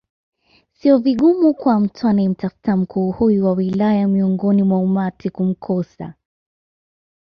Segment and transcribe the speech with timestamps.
[0.73, 6.13] Sio vigumu kwa mtu anayemtafuta mkuu huyu wa wilaya miongoni mwa umati kumkosa